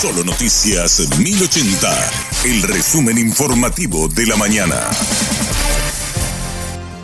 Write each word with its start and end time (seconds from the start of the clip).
Solo 0.00 0.22
Noticias 0.22 1.08
1080, 1.18 1.88
el 2.44 2.62
resumen 2.62 3.18
informativo 3.18 4.06
de 4.06 4.26
la 4.26 4.36
mañana. 4.36 4.76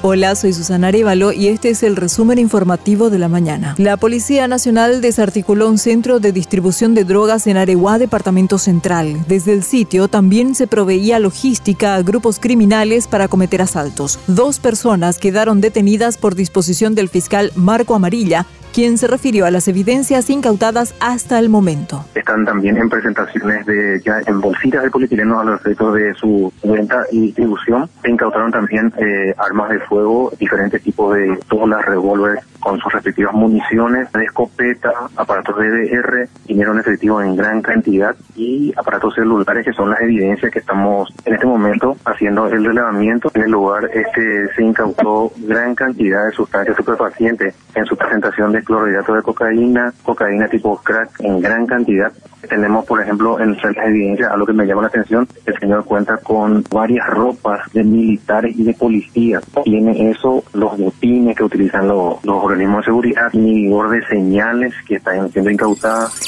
Hola, 0.02 0.36
soy 0.36 0.52
Susana 0.52 0.88
Arevalo 0.88 1.32
y 1.32 1.48
este 1.48 1.70
es 1.70 1.82
el 1.82 1.96
resumen 1.96 2.38
informativo 2.38 3.10
de 3.10 3.18
la 3.18 3.26
mañana. 3.26 3.74
La 3.78 3.96
Policía 3.96 4.46
Nacional 4.46 5.00
desarticuló 5.00 5.68
un 5.68 5.78
centro 5.78 6.20
de 6.20 6.30
distribución 6.30 6.94
de 6.94 7.02
drogas 7.02 7.48
en 7.48 7.56
Areguá, 7.56 7.98
Departamento 7.98 8.58
Central. 8.58 9.24
Desde 9.26 9.54
el 9.54 9.64
sitio 9.64 10.06
también 10.06 10.54
se 10.54 10.68
proveía 10.68 11.18
logística 11.18 11.96
a 11.96 12.02
grupos 12.02 12.38
criminales 12.38 13.08
para 13.08 13.26
cometer 13.26 13.60
asaltos. 13.60 14.20
Dos 14.28 14.60
personas 14.60 15.18
quedaron 15.18 15.60
detenidas 15.60 16.16
por 16.16 16.36
disposición 16.36 16.94
del 16.94 17.08
fiscal 17.08 17.50
Marco 17.56 17.96
Amarilla 17.96 18.46
quien 18.74 18.98
se 18.98 19.06
refirió 19.06 19.46
a 19.46 19.52
las 19.52 19.68
evidencias 19.68 20.28
incautadas 20.30 20.96
hasta 20.98 21.38
el 21.38 21.48
momento. 21.48 22.04
Están 22.16 22.44
también 22.44 22.76
en 22.76 22.88
presentaciones 22.88 23.64
de 23.66 24.00
ya 24.04 24.20
en 24.26 24.40
bolsitas 24.40 24.82
de 24.82 24.90
polietileno 24.90 25.38
a 25.38 25.44
los 25.44 25.60
efectos 25.60 25.94
de 25.94 26.12
su 26.14 26.52
venta 26.64 27.04
y 27.12 27.20
distribución. 27.20 27.88
Se 28.02 28.10
incautaron 28.10 28.50
también 28.50 28.92
eh, 28.98 29.32
armas 29.38 29.70
de 29.70 29.78
fuego, 29.78 30.32
diferentes 30.40 30.82
tipos 30.82 31.14
de 31.14 31.38
las 31.68 31.84
revólveres 31.84 32.44
con 32.58 32.80
sus 32.80 32.92
respectivas 32.92 33.32
municiones, 33.32 34.10
de 34.12 34.24
escopeta, 34.24 34.92
aparatos 35.16 35.56
de 35.58 35.70
DR, 35.70 36.28
dinero 36.46 36.72
en 36.72 36.80
efectivo 36.80 37.22
en 37.22 37.36
gran 37.36 37.62
cantidad 37.62 38.16
y 38.34 38.72
aparatos 38.76 39.14
celulares 39.14 39.64
que 39.64 39.72
son 39.72 39.90
las 39.90 40.00
evidencias 40.00 40.50
que 40.50 40.58
estamos 40.58 41.12
en 41.24 41.34
este 41.34 41.46
momento 41.46 41.96
haciendo 42.04 42.46
el 42.48 42.64
relevamiento. 42.64 43.30
En 43.34 43.42
el 43.42 43.50
lugar 43.52 43.88
este 43.94 44.52
se 44.54 44.62
incautó 44.62 45.30
gran 45.36 45.74
cantidad 45.74 46.26
de 46.26 46.32
sustancias 46.32 46.76
superfacientes 46.76 47.54
en 47.74 47.86
su 47.86 47.96
presentación 47.96 48.52
de 48.52 48.63
clorhidrato 48.64 49.14
de 49.14 49.22
cocaína, 49.22 49.92
cocaína 50.02 50.48
tipo 50.48 50.76
crack 50.76 51.20
en 51.20 51.40
gran 51.40 51.66
cantidad. 51.66 52.12
Tenemos, 52.48 52.84
por 52.84 53.00
ejemplo, 53.00 53.40
en 53.40 53.56
las 53.56 53.76
evidencias, 53.86 54.30
a 54.30 54.36
lo 54.36 54.44
que 54.46 54.52
me 54.52 54.66
llama 54.66 54.82
la 54.82 54.88
atención, 54.88 55.26
el 55.46 55.58
señor 55.58 55.84
cuenta 55.84 56.18
con 56.18 56.64
varias 56.70 57.06
ropas 57.08 57.60
de 57.72 57.84
militares 57.84 58.54
y 58.58 58.64
de 58.64 58.74
policías. 58.74 59.42
Tiene 59.64 60.10
eso, 60.10 60.42
los 60.52 60.76
botines 60.76 61.36
que 61.36 61.44
utilizan 61.44 61.88
los, 61.88 62.16
organismos 62.24 62.80
de 62.80 62.84
seguridad, 62.84 63.32
y 63.32 63.68
de 63.68 64.06
señales 64.08 64.74
que 64.86 64.96
están 64.96 65.30
siendo 65.30 65.50
incautadas. 65.50 66.20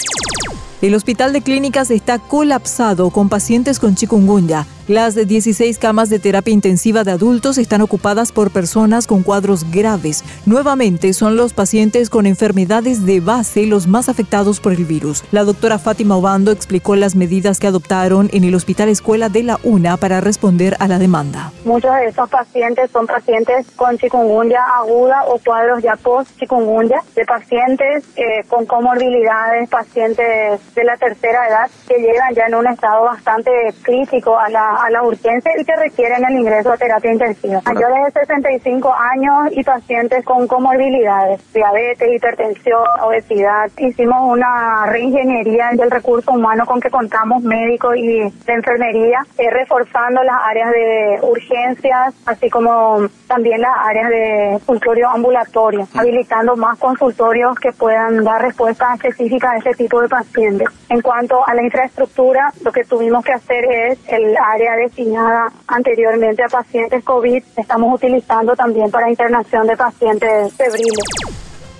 El 0.82 0.94
hospital 0.94 1.32
de 1.32 1.42
clínicas 1.42 1.90
está 1.90 2.18
colapsado 2.18 3.10
con 3.10 3.28
pacientes 3.28 3.78
con 3.78 3.94
chikungunya. 3.94 4.66
Las 4.88 5.16
16 5.16 5.80
camas 5.80 6.10
de 6.10 6.20
terapia 6.20 6.54
intensiva 6.54 7.02
de 7.02 7.10
adultos 7.10 7.58
están 7.58 7.82
ocupadas 7.82 8.30
por 8.30 8.52
personas 8.52 9.08
con 9.08 9.24
cuadros 9.24 9.68
graves. 9.72 10.22
Nuevamente 10.46 11.12
son 11.12 11.36
los 11.36 11.52
pacientes 11.52 12.08
con 12.08 12.24
enfermedades 12.24 13.04
de 13.04 13.18
base 13.18 13.66
los 13.66 13.88
más 13.88 14.08
afectados 14.08 14.60
por 14.60 14.72
el 14.72 14.84
virus. 14.84 15.24
La 15.32 15.42
doctora 15.42 15.80
Fátima 15.80 16.16
Obando 16.16 16.52
explicó 16.52 16.94
las 16.94 17.16
medidas 17.16 17.58
que 17.58 17.66
adoptaron 17.66 18.30
en 18.32 18.44
el 18.44 18.54
Hospital 18.54 18.88
Escuela 18.88 19.28
de 19.28 19.42
la 19.42 19.58
UNA 19.64 19.96
para 19.96 20.20
responder 20.20 20.76
a 20.78 20.86
la 20.86 21.00
demanda. 21.00 21.50
Muchos 21.64 21.92
de 21.96 22.06
esos 22.06 22.30
pacientes 22.30 22.88
son 22.92 23.08
pacientes 23.08 23.66
con 23.74 23.98
chikungunya 23.98 24.60
aguda 24.78 25.24
o 25.26 25.40
cuadros 25.44 25.82
ya 25.82 25.96
post 25.96 26.30
chikungunya, 26.38 27.02
de 27.16 27.24
pacientes 27.24 28.04
eh, 28.14 28.44
con 28.48 28.64
comorbilidades, 28.66 29.68
pacientes 29.68 30.60
de 30.76 30.84
la 30.84 30.96
tercera 30.96 31.48
edad 31.48 31.70
que 31.88 31.98
llegan 31.98 32.32
ya 32.36 32.46
en 32.46 32.54
un 32.54 32.68
estado 32.68 33.02
bastante 33.02 33.50
crítico 33.82 34.38
a 34.38 34.48
la 34.48 34.75
a 34.80 34.90
la 34.90 35.02
urgencia 35.02 35.52
y 35.58 35.64
que 35.64 35.76
requieren 35.76 36.24
el 36.24 36.38
ingreso 36.38 36.72
a 36.72 36.76
terapia 36.76 37.12
intensiva. 37.12 37.60
Mayores 37.64 38.14
de 38.14 38.20
65 38.20 38.94
años 38.94 39.52
y 39.52 39.62
pacientes 39.62 40.24
con 40.24 40.46
comorbilidades, 40.46 41.40
diabetes, 41.52 42.08
hipertensión, 42.14 42.84
obesidad. 43.02 43.70
Hicimos 43.78 44.18
una 44.22 44.86
reingeniería 44.86 45.70
del 45.72 45.90
recurso 45.90 46.32
humano 46.32 46.64
con 46.66 46.80
que 46.80 46.90
contamos 46.90 47.42
médicos 47.42 47.96
y 47.96 48.18
de 48.20 48.52
enfermería, 48.52 49.26
eh, 49.38 49.50
reforzando 49.50 50.22
las 50.22 50.36
áreas 50.44 50.70
de 50.72 51.18
urgencias, 51.22 52.14
así 52.26 52.50
como 52.50 53.06
también 53.26 53.60
las 53.60 53.76
áreas 53.84 54.08
de 54.08 54.58
consultorio 54.66 55.08
ambulatorio, 55.08 55.88
habilitando 55.94 56.56
más 56.56 56.78
consultorios 56.78 57.58
que 57.58 57.72
puedan 57.72 58.24
dar 58.24 58.42
respuestas 58.42 58.94
específicas 58.94 59.54
a 59.54 59.56
este 59.58 59.74
tipo 59.74 60.00
de 60.00 60.08
pacientes. 60.08 60.68
En 60.88 61.00
cuanto 61.00 61.46
a 61.46 61.54
la 61.54 61.62
infraestructura, 61.62 62.52
lo 62.62 62.72
que 62.72 62.84
tuvimos 62.84 63.24
que 63.24 63.32
hacer 63.32 63.64
es 63.64 63.98
el 64.08 64.36
área 64.36 64.65
destinada 64.74 65.52
anteriormente 65.68 66.42
a 66.42 66.48
pacientes 66.48 67.04
COVID, 67.04 67.42
estamos 67.56 67.94
utilizando 67.94 68.56
también 68.56 68.90
para 68.90 69.10
internación 69.10 69.66
de 69.66 69.76
pacientes 69.76 70.52
febriles. 70.54 71.35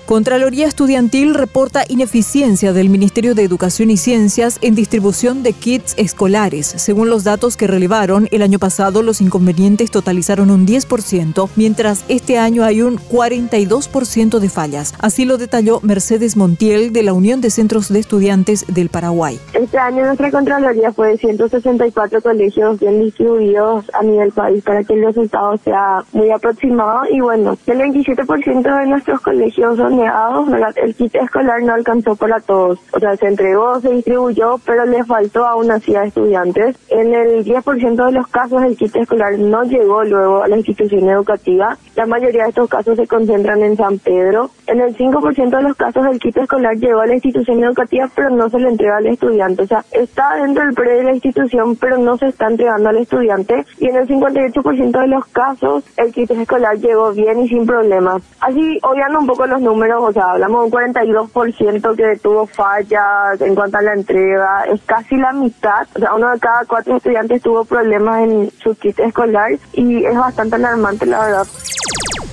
Contraloría 0.07 0.69
Estudiantil 0.69 1.35
reporta 1.35 1.83
ineficiencia 1.89 2.73
del 2.73 2.89
Ministerio 2.91 3.35
de 3.35 3.43
Educación 3.43 3.91
y 3.91 3.97
Ciencias 3.97 4.57
en 4.63 4.77
distribución 4.77 5.43
de 5.43 5.53
kits 5.53 5.95
escolares. 5.97 6.69
Según 6.69 7.11
los 7.11 7.25
datos 7.25 7.57
que 7.57 7.67
relevaron, 7.67 8.29
el 8.31 8.43
año 8.43 8.61
pasado 8.61 9.03
los 9.03 9.21
inconvenientes 9.21 9.91
totalizaron 9.91 10.51
un 10.51 10.65
10%, 10.65 11.49
mientras 11.57 12.05
este 12.07 12.39
año 12.39 12.63
hay 12.63 12.83
un 12.83 12.99
42% 12.99 14.39
de 14.39 14.49
fallas. 14.49 14.95
Así 15.01 15.25
lo 15.25 15.39
detalló 15.39 15.81
Mercedes 15.83 16.37
Montiel 16.37 16.93
de 16.93 17.03
la 17.03 17.13
Unión 17.13 17.41
de 17.41 17.51
Centros 17.51 17.93
de 17.93 17.99
Estudiantes 17.99 18.65
del 18.69 18.91
Paraguay. 18.91 19.41
Este 19.55 19.77
año 19.77 20.05
nuestra 20.07 20.31
Contraloría 20.31 20.93
fue 20.93 21.09
de 21.09 21.19
164 21.19 22.23
colegios 22.23 22.79
bien 22.79 23.01
distribuidos 23.01 23.85
a 23.93 24.05
nivel 24.05 24.31
país 24.31 24.63
para 24.63 24.85
que 24.85 24.95
el 24.95 25.05
resultado 25.05 25.57
sea 25.57 26.05
muy 26.13 26.31
aproximado 26.31 27.07
y 27.11 27.21
bueno, 27.21 27.59
el 27.67 27.79
27% 27.79 28.79
de 28.79 28.87
nuestros 28.87 29.21
colegios 29.21 29.77
son 29.77 29.96
el 30.03 30.95
kit 30.95 31.15
escolar 31.15 31.63
no 31.63 31.75
alcanzó 31.75 32.17
para 32.17 32.41
todos. 32.41 32.79
O 32.93 32.99
sea, 32.99 33.17
se 33.17 33.27
entregó, 33.27 33.81
se 33.81 33.91
distribuyó, 33.91 34.59
pero 34.65 34.85
le 34.87 35.05
faltó 35.05 35.47
aún 35.47 35.71
así 35.71 35.95
a 35.95 36.05
estudiantes. 36.05 36.77
En 36.89 37.15
el 37.15 37.45
10% 37.45 38.07
de 38.07 38.13
los 38.13 38.27
casos 38.29 38.63
el 38.63 38.77
kit 38.77 38.95
escolar 38.97 39.39
no 39.39 39.63
llegó 39.65 40.05
luego 40.05 40.43
a 40.43 40.49
la 40.49 40.57
institución 40.57 41.09
educativa. 41.09 41.77
La 41.95 42.07
mayoría 42.07 42.45
de 42.45 42.49
estos 42.51 42.69
casos 42.69 42.97
se 42.97 43.07
concentran 43.07 43.63
en 43.63 43.77
San 43.77 43.99
Pedro. 43.99 44.51
En 44.67 44.81
el 44.81 44.97
5% 44.97 45.57
de 45.57 45.63
los 45.63 45.77
casos 45.77 46.05
el 46.07 46.19
kit 46.19 46.37
escolar 46.37 46.77
llegó 46.77 47.01
a 47.01 47.07
la 47.07 47.15
institución 47.15 47.63
educativa, 47.63 48.09
pero 48.15 48.31
no 48.31 48.49
se 48.49 48.59
le 48.59 48.69
entrega 48.69 48.97
al 48.99 49.07
estudiante. 49.07 49.63
O 49.63 49.67
sea, 49.67 49.85
está 49.93 50.37
dentro 50.37 50.65
del 50.65 50.75
pre 50.75 50.97
de 50.97 51.05
la 51.05 51.15
institución, 51.15 51.77
pero 51.77 51.99
no 51.99 52.17
se 52.17 52.29
está 52.29 52.49
entregando 52.49 52.89
al 52.89 52.99
estudiante. 52.99 53.65
Y 53.79 53.89
en 53.89 53.97
el 53.97 54.09
58% 54.09 55.01
de 55.01 55.07
los 55.07 55.27
casos 55.27 55.85
el 55.97 56.13
kit 56.13 56.31
escolar 56.31 56.77
llegó 56.79 57.13
bien 57.13 57.41
y 57.41 57.49
sin 57.49 57.67
problemas. 57.67 58.23
Así, 58.41 58.79
obviando 58.83 59.21
un 59.21 59.27
poco 59.27 59.47
los 59.47 59.61
números, 59.61 59.86
o 59.95 60.13
sea, 60.13 60.33
hablamos 60.33 60.71
de 60.71 60.77
un 60.77 60.93
42% 60.93 61.97
que 61.97 62.19
tuvo 62.21 62.47
fallas 62.47 63.41
en 63.41 63.55
cuanto 63.55 63.79
a 63.79 63.83
la 63.83 63.95
entrega, 63.95 64.65
es 64.73 64.81
casi 64.83 65.17
la 65.17 65.33
mitad, 65.33 65.87
o 65.95 65.99
sea, 65.99 66.15
uno 66.15 66.31
de 66.31 66.39
cada 66.39 66.65
cuatro 66.65 66.97
estudiantes 66.97 67.43
tuvo 67.43 67.65
problemas 67.65 68.23
en 68.23 68.51
su 68.59 68.75
kit 68.75 68.99
escolar 69.01 69.53
y 69.73 70.05
es 70.05 70.17
bastante 70.17 70.57
alarmante 70.57 71.07
la 71.07 71.21
verdad. 71.21 71.47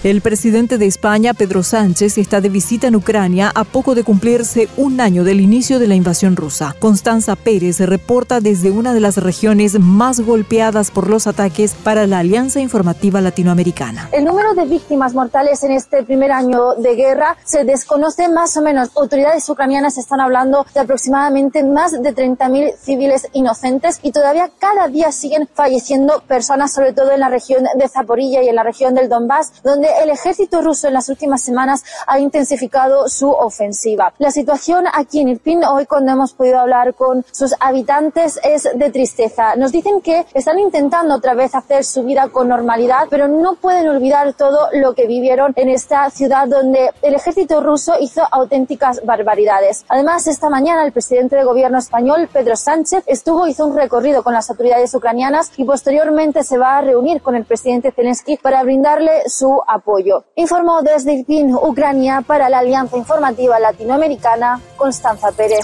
El 0.04 0.20
presidente 0.20 0.78
de 0.78 0.86
España, 0.86 1.34
Pedro 1.34 1.64
Sánchez, 1.64 2.18
está 2.18 2.42
de 2.42 2.50
visita 2.50 2.88
en 2.88 2.98
Ucrania 2.98 3.54
a 3.56 3.64
poco 3.64 3.96
de 3.96 4.04
cumplirse 4.04 4.68
un 4.76 5.00
año 5.00 5.24
del 5.24 5.40
inicio 5.40 5.80
de 5.80 5.88
la 5.88 5.96
invasión 5.96 6.36
rusa. 6.36 6.76
Constanza 6.78 7.38
Pérez 7.38 7.80
reporta 7.80 8.42
desde 8.42 8.70
una 8.70 8.94
de 8.94 9.00
las 9.00 9.16
regiones 9.16 9.80
más 9.80 10.20
golpeadas 10.20 10.92
por 10.92 11.10
los 11.10 11.26
ataques 11.26 11.74
para 11.74 12.06
la 12.06 12.20
Alianza 12.20 12.60
Informativa 12.60 13.22
Latinoamericana. 13.22 14.10
El 14.12 14.26
número 14.26 14.54
de 14.56 14.66
víctimas 14.66 15.14
mortales 15.14 15.64
en 15.64 15.72
este 15.72 16.04
primer 16.04 16.34
año 16.34 16.74
de 16.74 16.96
guerra 16.96 17.38
se 17.46 17.64
desconoce 17.64 18.28
más 18.28 18.58
o 18.58 18.62
menos. 18.62 18.90
Autoridades 18.98 19.48
ucranianas 19.48 19.98
están 19.98 20.20
hablando 20.20 20.66
de 20.74 20.82
aproximadamente 20.82 21.64
más 21.64 21.94
de 21.94 22.14
30.000 22.14 22.74
civiles 22.78 23.26
inocentes 23.32 24.02
y 24.04 24.12
todavía 24.12 24.52
cada 24.60 24.90
día 24.90 25.14
siguen 25.14 25.48
falleciendo 25.54 26.22
personas, 26.28 26.74
sobre 26.74 26.92
todo 26.92 27.12
en 27.12 27.22
la 27.22 27.30
región 27.30 27.64
de 27.78 27.88
Zaporilla 27.88 28.44
y 28.44 28.50
en 28.50 28.56
la 28.56 28.64
región 28.64 28.96
del 28.96 29.08
Donbass, 29.08 29.54
donde 29.64 29.93
el 30.02 30.10
ejército 30.10 30.62
ruso 30.62 30.88
en 30.88 30.94
las 30.94 31.10
últimas 31.10 31.42
semanas 31.42 31.84
ha 32.08 32.20
intensificado 32.20 33.08
su 33.08 33.30
ofensiva. 33.30 34.14
La 34.18 34.32
situación 34.32 34.86
aquí 34.92 35.20
en 35.22 35.30
Irpin, 35.30 35.64
hoy 35.64 35.86
cuando 35.86 36.12
hemos 36.12 36.34
podido 36.34 36.60
hablar 36.60 36.94
con 36.94 37.26
sus 37.32 37.56
habitantes, 37.60 38.40
es 38.44 38.68
de 38.74 38.90
tristeza. 38.90 39.56
Nos 39.56 39.72
dicen 39.72 40.02
que 40.02 40.26
están 40.34 40.60
intentando 40.60 41.16
otra 41.16 41.34
vez 41.34 41.56
hacer 41.56 41.84
su 41.84 42.04
vida 42.04 42.30
con 42.30 42.48
normalidad, 42.48 43.08
pero 43.10 43.28
no 43.28 43.56
pueden 43.56 43.88
olvidar 43.88 44.34
todo 44.34 44.70
lo 44.74 44.94
que 44.94 45.08
vivieron 45.08 45.54
en 45.56 45.70
esta 45.70 46.10
ciudad 46.10 46.48
donde 46.48 46.92
el 47.02 47.16
ejército 47.16 47.62
ruso 47.62 47.94
hizo 48.00 48.24
auténticas 48.32 49.02
barbaridades. 49.06 49.86
Además, 49.90 50.28
esta 50.28 50.50
mañana 50.50 50.86
el 50.86 50.92
presidente 50.92 51.36
de 51.36 51.44
gobierno 51.44 51.78
español, 51.78 52.30
Pedro 52.32 52.56
Sánchez, 52.56 53.04
estuvo, 53.08 53.48
hizo 53.48 53.66
un 53.66 53.76
recorrido 53.76 54.24
con 54.24 54.34
las 54.34 54.50
autoridades 54.50 54.94
ucranianas 54.96 55.52
y 55.58 55.66
posteriormente 55.66 56.44
se 56.44 56.58
va 56.58 56.78
a 56.78 56.82
reunir 56.82 57.22
con 57.22 57.36
el 57.36 57.46
presidente 57.46 57.92
Zelensky 57.92 58.38
para 58.38 58.64
brindarle 58.64 59.24
su 59.28 59.62
apoyo 59.68 59.83
apoyo. 59.84 60.26
Informó 60.36 60.82
desde 60.82 61.14
Irpin, 61.14 61.54
Ucrania, 61.54 62.24
para 62.26 62.50
la 62.50 62.60
Alianza 62.60 62.98
Informativa 62.98 63.60
Latinoamericana, 63.60 64.62
Constanza 64.78 65.32
Pérez. 65.32 65.60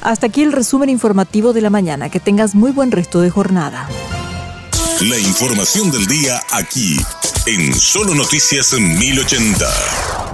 Hasta 0.00 0.26
aquí 0.28 0.42
el 0.42 0.52
resumen 0.52 0.88
informativo 0.88 1.52
de 1.52 1.60
la 1.60 1.70
mañana. 1.70 2.08
Que 2.08 2.20
tengas 2.20 2.54
muy 2.54 2.70
buen 2.70 2.92
resto 2.92 3.20
de 3.20 3.30
jornada. 3.30 3.88
La 5.02 5.18
información 5.18 5.90
del 5.90 6.06
día 6.06 6.40
aquí, 6.50 6.96
en 7.46 7.74
Solo 7.74 8.14
Noticias 8.14 8.72
1080. 8.72 10.27